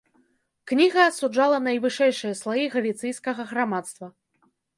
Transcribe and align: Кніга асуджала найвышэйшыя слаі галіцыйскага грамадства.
Кніга 0.69 1.03
асуджала 1.09 1.57
найвышэйшыя 1.67 2.39
слаі 2.41 2.65
галіцыйскага 2.77 3.41
грамадства. 3.53 4.13